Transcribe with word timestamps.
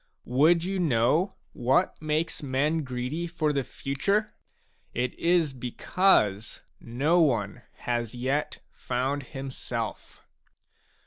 Would 0.25 0.63
you 0.63 0.79
know 0.79 1.35
what 1.53 2.01
makes 2.01 2.41
men 2.41 2.83
greedy 2.83 3.27
for 3.27 3.53
the 3.53 3.63
future? 3.63 4.33
It 4.95 5.13
is 5.19 5.53
because 5.53 6.61
no 6.79 7.21
one 7.21 7.61
has 7.81 8.15
yet 8.15 8.61
found 8.73 9.21
himself. 9.21 10.25